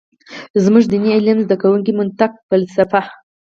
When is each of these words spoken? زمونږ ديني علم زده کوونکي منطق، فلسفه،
زمونږ 0.63 0.85
ديني 0.91 1.09
علم 1.17 1.37
زده 1.45 1.55
کوونکي 1.61 1.91
منطق، 1.99 2.31
فلسفه، 2.47 3.01